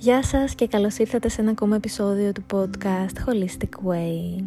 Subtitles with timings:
[0.00, 4.44] Γεια σας και καλώς ήρθατε σε ένα ακόμα επεισόδιο του podcast Holistic Way.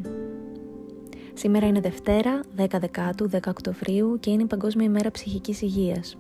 [1.33, 6.17] Σήμερα είναι Δευτέρα, 10 Δεκάτου, 10 Οκτωβρίου και είναι η Παγκόσμια ημέρα ψυχικής υγείας.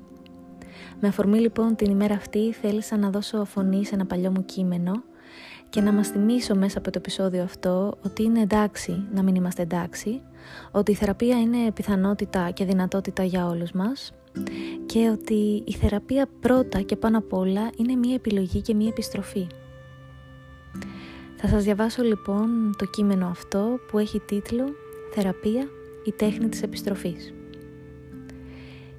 [0.99, 5.03] Με αφορμή λοιπόν την ημέρα αυτή θέλησα να δώσω φωνή σε ένα παλιό μου κείμενο
[5.71, 9.61] και να μας θυμίσω μέσα από το επεισόδιο αυτό ότι είναι εντάξει να μην είμαστε
[9.61, 10.21] εντάξει,
[10.71, 14.13] ότι η θεραπεία είναι πιθανότητα και δυνατότητα για όλους μας
[14.85, 19.47] και ότι η θεραπεία πρώτα και πάνω απ' όλα είναι μία επιλογή και μία επιστροφή.
[21.35, 24.63] Θα σας διαβάσω λοιπόν το κείμενο αυτό που έχει τίτλο
[25.13, 25.67] «Θεραπεία,
[26.05, 27.33] η τέχνη της επιστροφής».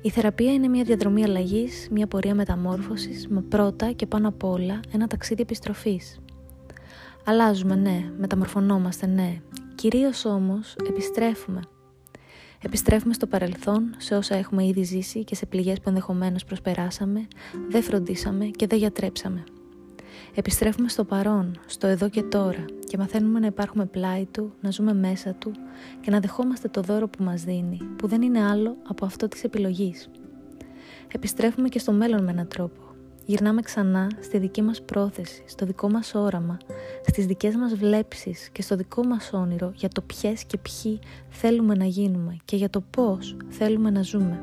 [0.03, 4.81] Η θεραπεία είναι μια διαδρομή αλλαγής, μια πορεία μεταμόρφωσης, με πρώτα και πάνω απ' όλα
[4.93, 6.21] ένα ταξίδι επιστροφής.
[7.25, 9.41] Αλλάζουμε, ναι, μεταμορφωνόμαστε, ναι.
[9.75, 11.61] Κυρίως όμως επιστρέφουμε
[12.65, 17.29] Επιστρέφουμε στο παρελθόν, σε όσα έχουμε ήδη ζήσει και σε πληγές που ενδεχομένως προσπεράσαμε,
[17.69, 19.45] δεν φροντίσαμε και δεν γιατρέψαμε.
[20.35, 24.95] Επιστρέφουμε στο παρόν, στο εδώ και τώρα και μαθαίνουμε να υπάρχουμε πλάι του, να ζούμε
[24.95, 25.53] μέσα του
[26.01, 29.45] και να δεχόμαστε το δώρο που μας δίνει, που δεν είναι άλλο από αυτό της
[29.45, 30.11] επιλογής.
[31.13, 32.92] Επιστρέφουμε και στο μέλλον με έναν τρόπο,
[33.27, 36.57] Γυρνάμε ξανά στη δική μας πρόθεση, στο δικό μας όραμα,
[37.07, 40.99] στις δικές μας βλέψεις και στο δικό μας όνειρο για το ποιες και ποιοι
[41.29, 44.41] θέλουμε να γίνουμε και για το πώς θέλουμε να ζούμε.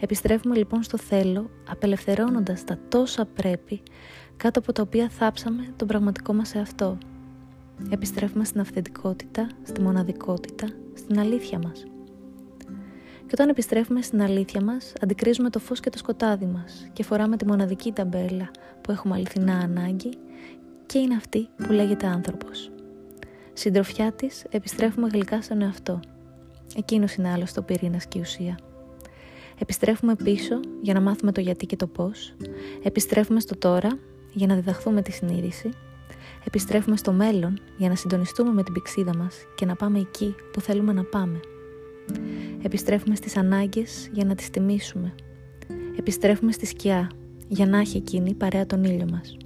[0.00, 3.82] Επιστρέφουμε λοιπόν στο θέλω, απελευθερώνοντας τα τόσα πρέπει,
[4.36, 6.98] κάτω από τα οποία θάψαμε τον πραγματικό μας εαυτό.
[7.90, 11.91] Επιστρέφουμε στην αυθεντικότητα, στη μοναδικότητα, στην αλήθεια μας.
[13.26, 17.36] Και όταν επιστρέφουμε στην αλήθεια μας, αντικρίζουμε το φως και το σκοτάδι μας και φοράμε
[17.36, 20.10] τη μοναδική ταμπέλα που έχουμε αληθινά ανάγκη
[20.86, 22.70] και είναι αυτή που λέγεται άνθρωπος.
[23.52, 26.00] Συντροφιά της επιστρέφουμε γλυκά στον εαυτό.
[26.76, 28.58] Εκείνος είναι άλλος το πυρήνας και η ουσία.
[29.58, 32.34] Επιστρέφουμε πίσω για να μάθουμε το γιατί και το πώς.
[32.82, 33.98] Επιστρέφουμε στο τώρα
[34.32, 35.68] για να διδαχθούμε τη συνείδηση.
[36.46, 40.60] Επιστρέφουμε στο μέλλον για να συντονιστούμε με την πηξίδα μας και να πάμε εκεί που
[40.60, 41.40] θέλουμε να πάμε.
[42.62, 45.14] Επιστρέφουμε στις ανάγκες για να τις τιμήσουμε.
[45.98, 47.10] Επιστρέφουμε στη σκιά
[47.48, 49.36] για να έχει εκείνη παρέα τον ήλιο μας.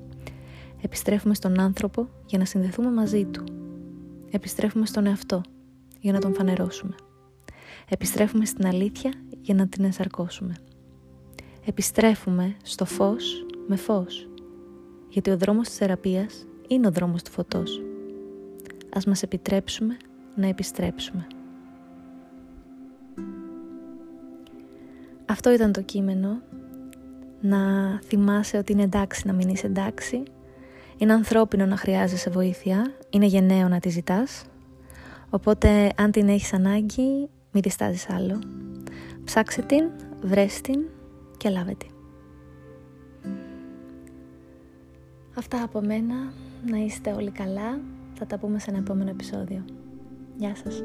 [0.80, 3.44] Επιστρέφουμε στον άνθρωπο για να συνδεθούμε μαζί του.
[4.30, 5.40] Επιστρέφουμε στον εαυτό
[6.00, 6.94] για να τον φανερώσουμε.
[7.88, 10.54] Επιστρέφουμε στην αλήθεια για να την ενσαρκώσουμε.
[11.64, 14.28] Επιστρέφουμε στο φως με φως.
[15.08, 17.82] Γιατί ο δρόμος της θεραπείας είναι ο δρόμος του φωτός.
[18.94, 19.96] Ας μας επιτρέψουμε
[20.36, 21.26] να επιστρέψουμε.
[25.26, 26.40] Αυτό ήταν το κείμενο.
[27.40, 27.58] Να
[28.04, 30.22] θυμάσαι ότι είναι εντάξει να μην είσαι εντάξει.
[30.96, 32.92] Είναι ανθρώπινο να χρειάζεσαι βοήθεια.
[33.10, 34.44] Είναι γενναίο να τη ζητάς.
[35.30, 38.38] Οπότε αν την έχεις ανάγκη, μην τη στάζεις άλλο.
[39.24, 39.90] Ψάξε την,
[40.22, 40.80] βρες την
[41.36, 41.90] και λάβε την.
[45.38, 46.14] Αυτά από μένα.
[46.70, 47.80] Να είστε όλοι καλά.
[48.14, 49.64] Θα τα πούμε σε ένα επόμενο επεισόδιο.
[50.36, 50.82] Γεια σας.